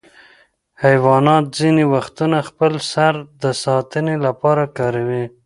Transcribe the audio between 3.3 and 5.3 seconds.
د ساتنې لپاره کاروي.